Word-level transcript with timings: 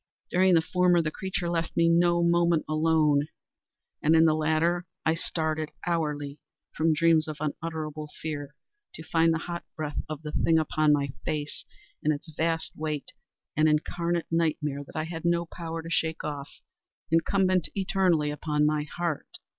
During 0.31 0.55
the 0.55 0.63
former 0.63 0.99
the 0.99 1.11
creature 1.11 1.47
left 1.47 1.77
me 1.77 1.87
no 1.87 2.23
moment 2.23 2.65
alone, 2.67 3.27
and 4.01 4.15
in 4.15 4.25
the 4.25 4.33
latter 4.33 4.87
I 5.05 5.13
started 5.13 5.69
hourly 5.85 6.39
from 6.75 6.93
dreams 6.95 7.27
of 7.27 7.37
unutterable 7.39 8.09
fear 8.19 8.55
to 8.95 9.03
find 9.03 9.31
the 9.31 9.37
hot 9.45 9.63
breath 9.75 10.01
of 10.09 10.23
the 10.23 10.31
thing 10.31 10.57
upon 10.57 10.91
my 10.91 11.09
face, 11.23 11.65
and 12.01 12.11
its 12.11 12.33
vast 12.35 12.75
weight—an 12.75 13.67
incarnate 13.67 14.25
nightmare 14.31 14.83
that 14.83 14.95
I 14.95 15.03
had 15.03 15.23
no 15.23 15.45
power 15.45 15.83
to 15.83 15.89
shake 15.91 16.23
off—incumbent 16.23 17.69
eternally 17.75 18.31
upon 18.31 18.65
my 18.65 18.87
_heart! 18.97 19.37